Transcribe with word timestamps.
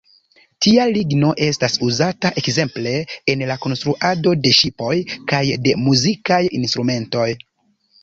Tia 0.65 0.85
ligno 0.95 1.29
estas 1.47 1.75
uzata 1.89 2.31
ekzemple 2.43 2.95
en 3.35 3.45
la 3.53 3.59
konstruado 3.67 4.35
de 4.47 4.57
ŝipoj 4.63 4.97
kaj 5.35 5.45
de 5.69 5.79
muzikaj 5.87 6.45
instrumentoj. 6.63 7.33